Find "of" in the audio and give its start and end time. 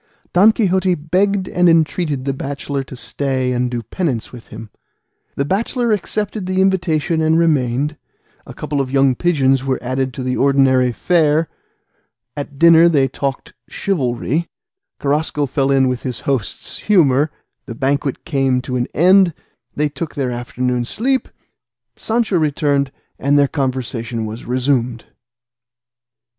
8.81-8.89